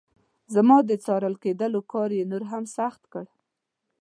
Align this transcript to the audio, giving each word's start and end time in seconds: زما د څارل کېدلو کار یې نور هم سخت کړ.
زما 0.53 0.77
د 0.89 0.91
څارل 1.03 1.35
کېدلو 1.43 1.81
کار 1.91 2.09
یې 2.17 2.23
نور 2.31 2.43
هم 2.51 2.63
سخت 2.77 3.01
کړ. 3.13 3.25